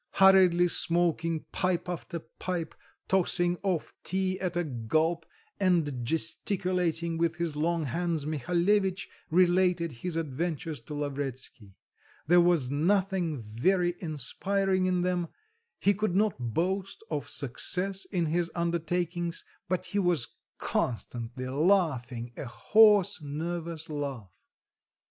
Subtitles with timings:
[0.13, 2.73] Hurriedly smoking pipe after pipe,
[3.07, 5.27] tossing off tea at a gulp,
[5.59, 11.75] and gesticulating with his long hands, Mihalevitch related his adventures to Lavretsky;
[12.25, 15.27] there was nothing very inspiriting in them,
[15.77, 22.45] he could not boast of success in his undertakings but he was constantly laughing a
[22.45, 24.31] hoarse, nervous laugh.